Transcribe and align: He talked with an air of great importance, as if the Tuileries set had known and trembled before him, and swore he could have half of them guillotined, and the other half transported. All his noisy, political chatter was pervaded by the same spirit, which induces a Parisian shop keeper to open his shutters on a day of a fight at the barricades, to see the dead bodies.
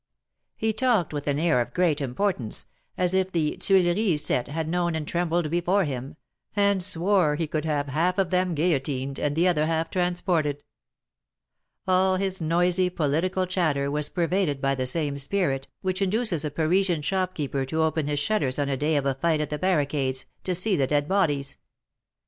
He 0.55 0.73
talked 0.73 1.13
with 1.13 1.27
an 1.27 1.37
air 1.37 1.61
of 1.61 1.75
great 1.75 2.01
importance, 2.01 2.65
as 2.97 3.13
if 3.13 3.31
the 3.31 3.55
Tuileries 3.57 4.25
set 4.25 4.47
had 4.47 4.67
known 4.67 4.95
and 4.95 5.07
trembled 5.07 5.51
before 5.51 5.83
him, 5.83 6.15
and 6.55 6.81
swore 6.81 7.35
he 7.35 7.45
could 7.45 7.65
have 7.65 7.89
half 7.89 8.17
of 8.17 8.31
them 8.31 8.55
guillotined, 8.55 9.19
and 9.19 9.35
the 9.35 9.47
other 9.47 9.67
half 9.67 9.91
transported. 9.91 10.63
All 11.87 12.15
his 12.15 12.41
noisy, 12.41 12.89
political 12.89 13.45
chatter 13.45 13.91
was 13.91 14.09
pervaded 14.09 14.59
by 14.59 14.73
the 14.73 14.87
same 14.87 15.17
spirit, 15.17 15.67
which 15.83 16.01
induces 16.01 16.43
a 16.43 16.49
Parisian 16.49 17.03
shop 17.03 17.35
keeper 17.35 17.63
to 17.67 17.83
open 17.83 18.07
his 18.07 18.17
shutters 18.17 18.57
on 18.57 18.69
a 18.69 18.77
day 18.77 18.95
of 18.95 19.05
a 19.05 19.13
fight 19.13 19.39
at 19.39 19.51
the 19.51 19.59
barricades, 19.59 20.25
to 20.45 20.55
see 20.55 20.75
the 20.75 20.87
dead 20.87 21.07
bodies. 21.07 21.59